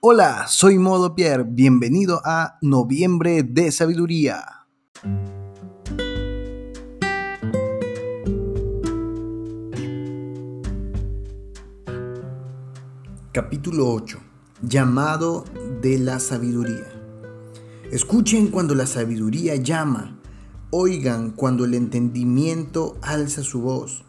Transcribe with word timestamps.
Hola, 0.00 0.46
soy 0.46 0.78
Modo 0.78 1.16
Pierre, 1.16 1.42
bienvenido 1.42 2.22
a 2.24 2.56
Noviembre 2.62 3.42
de 3.42 3.72
Sabiduría. 3.72 4.68
Capítulo 13.32 13.92
8. 13.92 14.18
Llamado 14.62 15.44
de 15.82 15.98
la 15.98 16.20
sabiduría. 16.20 16.86
Escuchen 17.90 18.52
cuando 18.52 18.76
la 18.76 18.86
sabiduría 18.86 19.56
llama, 19.56 20.20
oigan 20.70 21.32
cuando 21.32 21.64
el 21.64 21.74
entendimiento 21.74 22.96
alza 23.02 23.42
su 23.42 23.62
voz. 23.62 24.04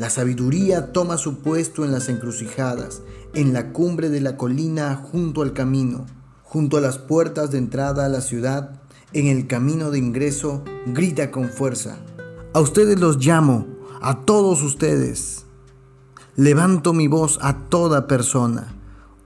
La 0.00 0.08
sabiduría 0.08 0.92
toma 0.92 1.18
su 1.18 1.40
puesto 1.40 1.84
en 1.84 1.92
las 1.92 2.08
encrucijadas, 2.08 3.02
en 3.34 3.52
la 3.52 3.74
cumbre 3.74 4.08
de 4.08 4.22
la 4.22 4.38
colina 4.38 4.96
junto 4.96 5.42
al 5.42 5.52
camino, 5.52 6.06
junto 6.42 6.78
a 6.78 6.80
las 6.80 6.96
puertas 6.96 7.50
de 7.50 7.58
entrada 7.58 8.06
a 8.06 8.08
la 8.08 8.22
ciudad, 8.22 8.80
en 9.12 9.26
el 9.26 9.46
camino 9.46 9.90
de 9.90 9.98
ingreso, 9.98 10.64
grita 10.86 11.30
con 11.30 11.50
fuerza. 11.50 11.98
A 12.54 12.60
ustedes 12.60 12.98
los 12.98 13.18
llamo, 13.18 13.66
a 14.00 14.22
todos 14.22 14.62
ustedes. 14.62 15.44
Levanto 16.34 16.94
mi 16.94 17.06
voz 17.06 17.38
a 17.42 17.68
toda 17.68 18.06
persona. 18.06 18.74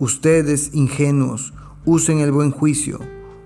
Ustedes 0.01 0.71
ingenuos, 0.75 1.55
usen 1.85 2.19
el 2.19 2.33
buen 2.33 2.51
juicio. 2.51 2.99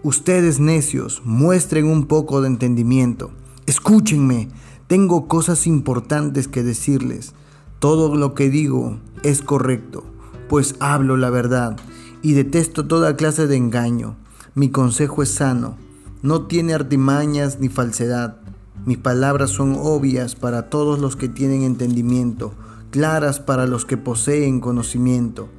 Ustedes 0.02 0.60
necios, 0.60 1.20
muestren 1.26 1.88
un 1.88 2.06
poco 2.06 2.40
de 2.40 2.48
entendimiento. 2.48 3.32
Escúchenme, 3.66 4.48
tengo 4.88 5.28
cosas 5.28 5.66
importantes 5.66 6.48
que 6.48 6.62
decirles. 6.62 7.34
Todo 7.78 8.16
lo 8.16 8.34
que 8.34 8.48
digo 8.48 8.98
es 9.22 9.42
correcto, 9.42 10.02
pues 10.48 10.74
hablo 10.80 11.16
la 11.16 11.30
verdad 11.30 11.76
y 12.22 12.32
detesto 12.32 12.86
toda 12.86 13.14
clase 13.14 13.46
de 13.46 13.56
engaño. 13.56 14.16
Mi 14.54 14.70
consejo 14.70 15.22
es 15.22 15.28
sano, 15.28 15.76
no 16.22 16.46
tiene 16.46 16.72
artimañas 16.72 17.60
ni 17.60 17.68
falsedad. 17.68 18.38
Mis 18.86 18.96
palabras 18.96 19.50
son 19.50 19.76
obvias 19.78 20.34
para 20.34 20.70
todos 20.70 20.98
los 20.98 21.16
que 21.16 21.28
tienen 21.28 21.62
entendimiento, 21.62 22.54
claras 22.90 23.40
para 23.40 23.66
los 23.66 23.84
que 23.84 23.98
poseen 23.98 24.60
conocimiento. 24.60 25.50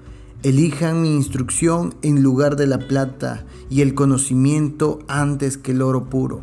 Elijan 0.42 1.04
mi 1.04 1.14
instrucción 1.14 1.94
en 2.02 2.24
lugar 2.24 2.56
de 2.56 2.66
la 2.66 2.80
plata 2.80 3.46
y 3.70 3.82
el 3.82 3.94
conocimiento 3.94 5.00
antes 5.08 5.58
que 5.58 5.72
el 5.74 5.84
oro 5.84 6.10
puro, 6.10 6.42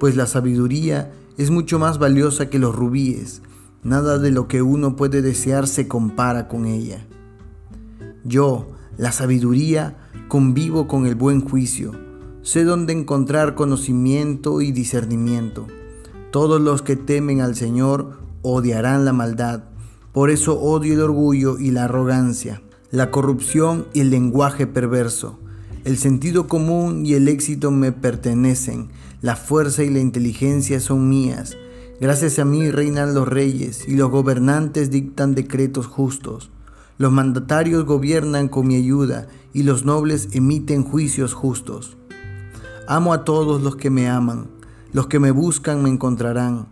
pues 0.00 0.16
la 0.16 0.26
sabiduría 0.26 1.12
es 1.36 1.50
mucho 1.50 1.78
más 1.78 1.98
valiosa 1.98 2.48
que 2.48 2.58
los 2.58 2.74
rubíes. 2.74 3.42
Nada 3.82 4.18
de 4.18 4.30
lo 4.30 4.48
que 4.48 4.62
uno 4.62 4.96
puede 4.96 5.20
desear 5.20 5.66
se 5.66 5.88
compara 5.88 6.48
con 6.48 6.64
ella. 6.64 7.06
Yo, 8.24 8.68
la 8.96 9.12
sabiduría, 9.12 9.96
convivo 10.28 10.86
con 10.88 11.06
el 11.06 11.14
buen 11.14 11.40
juicio. 11.40 11.92
Sé 12.42 12.64
dónde 12.64 12.92
encontrar 12.92 13.54
conocimiento 13.54 14.60
y 14.60 14.72
discernimiento. 14.72 15.66
Todos 16.30 16.60
los 16.60 16.82
que 16.82 16.96
temen 16.96 17.40
al 17.40 17.56
Señor 17.56 18.18
odiarán 18.42 19.04
la 19.04 19.12
maldad. 19.12 19.64
Por 20.12 20.30
eso 20.30 20.60
odio 20.60 20.94
el 20.94 21.00
orgullo 21.00 21.58
y 21.58 21.70
la 21.70 21.84
arrogancia, 21.84 22.62
la 22.90 23.10
corrupción 23.10 23.86
y 23.92 24.00
el 24.00 24.10
lenguaje 24.10 24.66
perverso. 24.66 25.38
El 25.84 25.98
sentido 25.98 26.48
común 26.48 27.04
y 27.04 27.12
el 27.12 27.28
éxito 27.28 27.70
me 27.70 27.92
pertenecen, 27.92 28.88
la 29.20 29.36
fuerza 29.36 29.84
y 29.84 29.90
la 29.90 29.98
inteligencia 29.98 30.80
son 30.80 31.10
mías. 31.10 31.58
Gracias 32.00 32.38
a 32.38 32.46
mí 32.46 32.70
reinan 32.70 33.12
los 33.12 33.28
reyes 33.28 33.86
y 33.86 33.94
los 33.94 34.10
gobernantes 34.10 34.90
dictan 34.90 35.34
decretos 35.34 35.86
justos. 35.86 36.50
Los 36.96 37.12
mandatarios 37.12 37.84
gobiernan 37.84 38.48
con 38.48 38.66
mi 38.66 38.76
ayuda 38.76 39.28
y 39.52 39.64
los 39.64 39.84
nobles 39.84 40.30
emiten 40.32 40.84
juicios 40.84 41.34
justos. 41.34 41.98
Amo 42.88 43.12
a 43.12 43.24
todos 43.24 43.60
los 43.60 43.76
que 43.76 43.90
me 43.90 44.08
aman, 44.08 44.46
los 44.92 45.06
que 45.06 45.18
me 45.18 45.32
buscan 45.32 45.82
me 45.82 45.90
encontrarán. 45.90 46.68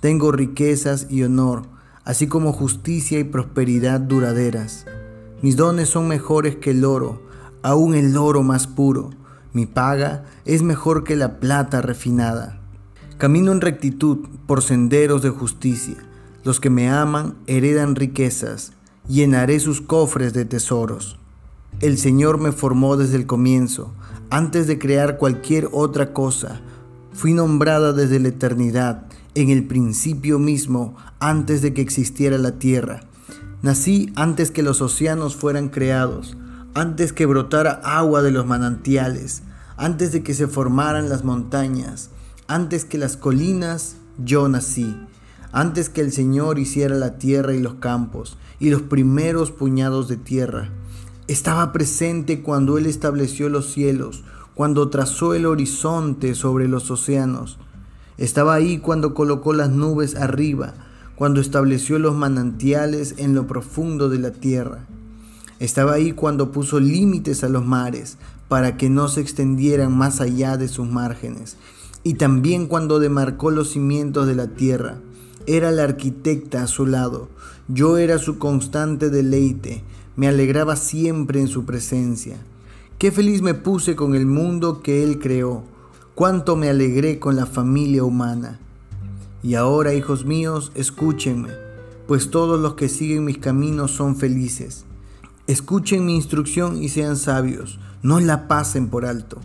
Tengo 0.00 0.32
riquezas 0.32 1.06
y 1.10 1.22
honor, 1.22 1.64
así 2.04 2.28
como 2.28 2.54
justicia 2.54 3.18
y 3.18 3.24
prosperidad 3.24 4.00
duraderas. 4.00 4.86
Mis 5.42 5.56
dones 5.56 5.90
son 5.90 6.08
mejores 6.08 6.56
que 6.56 6.70
el 6.70 6.86
oro, 6.86 7.23
aún 7.64 7.94
el 7.94 8.16
oro 8.18 8.42
más 8.42 8.66
puro. 8.66 9.10
Mi 9.54 9.64
paga 9.64 10.24
es 10.44 10.62
mejor 10.62 11.02
que 11.02 11.16
la 11.16 11.40
plata 11.40 11.80
refinada. 11.80 12.60
Camino 13.16 13.52
en 13.52 13.62
rectitud 13.62 14.18
por 14.46 14.62
senderos 14.62 15.22
de 15.22 15.30
justicia. 15.30 15.96
Los 16.44 16.60
que 16.60 16.68
me 16.68 16.90
aman 16.90 17.36
heredan 17.46 17.96
riquezas. 17.96 18.72
Llenaré 19.08 19.60
sus 19.60 19.80
cofres 19.80 20.34
de 20.34 20.44
tesoros. 20.44 21.18
El 21.80 21.96
Señor 21.96 22.38
me 22.38 22.52
formó 22.52 22.98
desde 22.98 23.16
el 23.16 23.26
comienzo, 23.26 23.94
antes 24.28 24.66
de 24.66 24.78
crear 24.78 25.16
cualquier 25.16 25.68
otra 25.72 26.12
cosa. 26.12 26.60
Fui 27.12 27.32
nombrada 27.32 27.94
desde 27.94 28.20
la 28.20 28.28
eternidad, 28.28 29.06
en 29.34 29.48
el 29.48 29.66
principio 29.66 30.38
mismo, 30.38 30.96
antes 31.18 31.62
de 31.62 31.72
que 31.72 31.80
existiera 31.80 32.36
la 32.36 32.58
tierra. 32.58 33.04
Nací 33.62 34.12
antes 34.16 34.50
que 34.50 34.62
los 34.62 34.82
océanos 34.82 35.34
fueran 35.34 35.70
creados 35.70 36.36
antes 36.74 37.12
que 37.12 37.24
brotara 37.24 37.80
agua 37.84 38.20
de 38.20 38.32
los 38.32 38.46
manantiales, 38.46 39.42
antes 39.76 40.10
de 40.10 40.24
que 40.24 40.34
se 40.34 40.48
formaran 40.48 41.08
las 41.08 41.22
montañas, 41.22 42.10
antes 42.48 42.84
que 42.84 42.98
las 42.98 43.16
colinas, 43.16 43.96
yo 44.18 44.48
nací, 44.48 44.96
antes 45.52 45.88
que 45.88 46.00
el 46.00 46.10
Señor 46.10 46.58
hiciera 46.58 46.96
la 46.96 47.16
tierra 47.16 47.54
y 47.54 47.60
los 47.60 47.74
campos, 47.74 48.36
y 48.58 48.70
los 48.70 48.82
primeros 48.82 49.52
puñados 49.52 50.08
de 50.08 50.16
tierra. 50.16 50.70
Estaba 51.28 51.72
presente 51.72 52.42
cuando 52.42 52.76
Él 52.76 52.86
estableció 52.86 53.48
los 53.48 53.72
cielos, 53.72 54.24
cuando 54.54 54.90
trazó 54.90 55.34
el 55.34 55.46
horizonte 55.46 56.34
sobre 56.34 56.66
los 56.66 56.90
océanos. 56.90 57.58
Estaba 58.18 58.54
ahí 58.54 58.78
cuando 58.78 59.14
colocó 59.14 59.52
las 59.52 59.70
nubes 59.70 60.16
arriba, 60.16 60.74
cuando 61.14 61.40
estableció 61.40 62.00
los 62.00 62.16
manantiales 62.16 63.14
en 63.18 63.34
lo 63.34 63.46
profundo 63.46 64.08
de 64.08 64.18
la 64.18 64.32
tierra. 64.32 64.86
Estaba 65.64 65.94
ahí 65.94 66.12
cuando 66.12 66.52
puso 66.52 66.78
límites 66.78 67.42
a 67.42 67.48
los 67.48 67.64
mares 67.64 68.18
para 68.48 68.76
que 68.76 68.90
no 68.90 69.08
se 69.08 69.22
extendieran 69.22 69.96
más 69.96 70.20
allá 70.20 70.58
de 70.58 70.68
sus 70.68 70.86
márgenes. 70.86 71.56
Y 72.02 72.14
también 72.14 72.66
cuando 72.66 72.98
demarcó 72.98 73.50
los 73.50 73.70
cimientos 73.70 74.26
de 74.26 74.34
la 74.34 74.48
tierra. 74.48 74.98
Era 75.46 75.70
la 75.70 75.84
arquitecta 75.84 76.62
a 76.62 76.66
su 76.66 76.84
lado. 76.84 77.30
Yo 77.66 77.96
era 77.96 78.18
su 78.18 78.36
constante 78.36 79.08
deleite. 79.08 79.82
Me 80.16 80.28
alegraba 80.28 80.76
siempre 80.76 81.40
en 81.40 81.48
su 81.48 81.64
presencia. 81.64 82.36
Qué 82.98 83.10
feliz 83.10 83.40
me 83.40 83.54
puse 83.54 83.96
con 83.96 84.14
el 84.14 84.26
mundo 84.26 84.82
que 84.82 85.02
Él 85.02 85.18
creó. 85.18 85.64
Cuánto 86.14 86.56
me 86.56 86.68
alegré 86.68 87.18
con 87.18 87.36
la 87.36 87.46
familia 87.46 88.04
humana. 88.04 88.60
Y 89.42 89.54
ahora, 89.54 89.94
hijos 89.94 90.26
míos, 90.26 90.72
escúchenme, 90.74 91.48
pues 92.06 92.30
todos 92.30 92.60
los 92.60 92.74
que 92.74 92.90
siguen 92.90 93.24
mis 93.24 93.38
caminos 93.38 93.92
son 93.92 94.16
felices. 94.16 94.84
Escuchen 95.46 96.06
mi 96.06 96.14
instrucción 96.14 96.82
y 96.82 96.88
sean 96.88 97.18
sabios, 97.18 97.78
no 98.02 98.18
la 98.18 98.48
pasen 98.48 98.88
por 98.88 99.04
alto. 99.04 99.42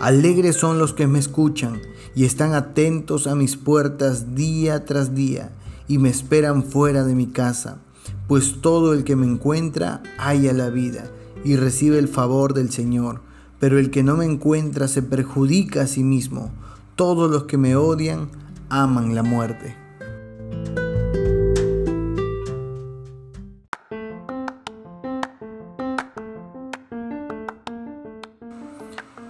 Alegres 0.00 0.56
son 0.56 0.80
los 0.80 0.92
que 0.92 1.06
me 1.06 1.20
escuchan 1.20 1.80
y 2.16 2.24
están 2.24 2.54
atentos 2.54 3.28
a 3.28 3.36
mis 3.36 3.56
puertas 3.56 4.34
día 4.34 4.84
tras 4.84 5.14
día 5.14 5.52
y 5.86 5.98
me 5.98 6.08
esperan 6.08 6.64
fuera 6.64 7.04
de 7.04 7.14
mi 7.14 7.28
casa, 7.28 7.78
pues 8.26 8.60
todo 8.60 8.92
el 8.92 9.04
que 9.04 9.14
me 9.14 9.26
encuentra 9.26 10.02
halla 10.18 10.52
la 10.52 10.70
vida 10.70 11.08
y 11.44 11.54
recibe 11.54 12.00
el 12.00 12.08
favor 12.08 12.52
del 12.52 12.72
Señor, 12.72 13.20
pero 13.60 13.78
el 13.78 13.90
que 13.90 14.02
no 14.02 14.16
me 14.16 14.24
encuentra 14.24 14.88
se 14.88 15.02
perjudica 15.02 15.82
a 15.82 15.86
sí 15.86 16.02
mismo. 16.02 16.50
Todos 16.96 17.30
los 17.30 17.44
que 17.44 17.58
me 17.58 17.76
odian 17.76 18.28
aman 18.70 19.14
la 19.14 19.22
muerte. 19.22 19.76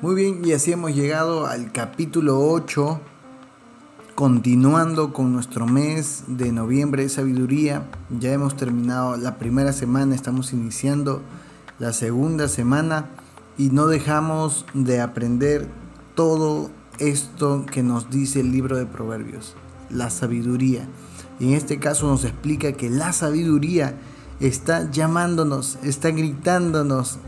Muy 0.01 0.15
bien, 0.15 0.45
y 0.45 0.53
así 0.53 0.71
hemos 0.71 0.95
llegado 0.95 1.49
al 1.49 1.73
capítulo 1.73 2.39
8, 2.39 3.01
continuando 4.15 5.13
con 5.13 5.33
nuestro 5.33 5.67
mes 5.67 6.23
de 6.29 6.53
noviembre 6.53 7.03
de 7.03 7.09
sabiduría. 7.09 7.83
Ya 8.21 8.33
hemos 8.33 8.57
terminado 8.57 9.17
la 9.17 9.39
primera 9.39 9.73
semana, 9.73 10.15
estamos 10.15 10.53
iniciando 10.53 11.21
la 11.81 11.93
segunda 11.93 12.47
semana 12.47 13.07
y 13.59 13.71
no 13.71 13.89
dejamos 13.89 14.67
de 14.73 15.01
aprender 15.01 15.67
todo 16.15 16.71
esto 17.01 17.67
que 17.67 17.83
nos 17.83 18.09
dice 18.09 18.39
el 18.39 18.53
libro 18.53 18.77
de 18.77 18.87
Proverbios, 18.87 19.57
la 19.91 20.11
sabiduría. 20.11 20.87
Y 21.41 21.49
en 21.49 21.55
este 21.55 21.81
caso 21.81 22.07
nos 22.07 22.23
explica 22.23 22.71
que 22.71 22.89
la 22.89 23.13
sabiduría 23.13 23.99
está 24.39 24.89
llamándonos, 24.93 25.77
está 25.83 26.11
gritándonos, 26.13 27.19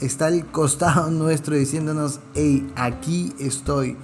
está 0.00 0.26
al 0.26 0.46
costado 0.46 1.10
nuestro 1.10 1.56
diciéndonos, 1.56 2.20
hey, 2.34 2.70
aquí 2.76 3.32
estoy, 3.38 3.96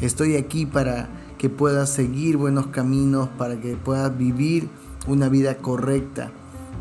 estoy 0.00 0.36
aquí 0.36 0.66
para 0.66 1.08
que 1.38 1.48
puedas 1.48 1.90
seguir 1.90 2.36
buenos 2.36 2.66
caminos, 2.68 3.28
para 3.38 3.60
que 3.60 3.76
puedas 3.76 4.16
vivir 4.16 4.68
una 5.06 5.28
vida 5.28 5.58
correcta. 5.58 6.32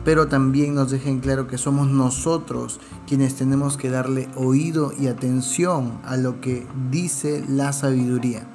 pero 0.03 0.27
también 0.27 0.73
nos 0.73 0.89
dejen 0.89 1.19
claro 1.19 1.47
que 1.47 1.57
somos 1.57 1.87
nosotros 1.87 2.79
quienes 3.07 3.35
tenemos 3.35 3.75
que 3.75 3.89
darle 3.89 4.29
oído 4.35 4.93
y 4.97 5.07
atención 5.07 5.99
a 6.05 6.15
lo 6.15 6.39
que 6.39 6.65
dice 6.89 7.43
la 7.49 7.73
sabiduría. 7.73 8.47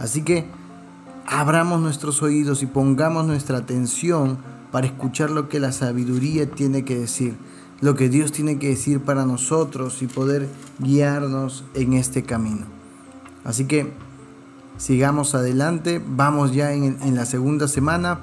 Así 0.00 0.22
que 0.22 0.46
abramos 1.26 1.80
nuestros 1.80 2.22
oídos 2.22 2.62
y 2.62 2.66
pongamos 2.66 3.24
nuestra 3.24 3.58
atención 3.58 4.38
para 4.72 4.86
escuchar 4.86 5.30
lo 5.30 5.48
que 5.48 5.60
la 5.60 5.70
sabiduría 5.70 6.50
tiene 6.50 6.84
que 6.84 6.98
decir, 6.98 7.36
lo 7.80 7.94
que 7.94 8.08
Dios 8.08 8.32
tiene 8.32 8.58
que 8.58 8.68
decir 8.68 9.00
para 9.00 9.24
nosotros 9.24 10.02
y 10.02 10.06
poder 10.06 10.48
guiarnos 10.78 11.64
en 11.74 11.94
este 11.94 12.22
camino. 12.22 12.66
Así 13.44 13.64
que 13.66 13.92
sigamos 14.76 15.34
adelante, 15.34 16.02
vamos 16.04 16.52
ya 16.52 16.72
en, 16.72 17.14
la 17.14 17.24
segunda 17.24 17.68
semana 17.68 18.20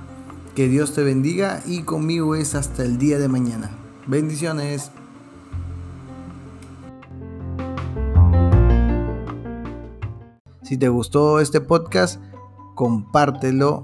que 0.56 0.68
Dios 0.68 0.94
te 0.94 1.04
bendiga 1.04 1.62
y 1.66 1.82
conmigo 1.84 2.36
es 2.36 2.56
hasta 2.56 2.84
el 2.84 2.98
día 2.98 3.18
de 3.18 3.28
mañana. 3.28 3.72
Bendiciones. 4.06 4.92
Si 10.62 10.78
te 10.78 10.90
gustó 10.90 11.40
este 11.40 11.62
podcast, 11.62 12.22
compártelo 12.76 13.82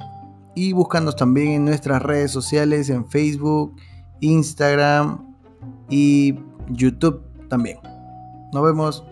y 0.55 0.73
búscanos 0.73 1.15
también 1.15 1.51
en 1.51 1.65
nuestras 1.65 2.01
redes 2.01 2.29
sociales, 2.31 2.89
en 2.89 3.07
Facebook, 3.09 3.75
Instagram 4.19 5.32
y 5.89 6.35
YouTube 6.69 7.21
también. 7.49 7.77
Nos 8.51 8.63
vemos. 8.63 9.05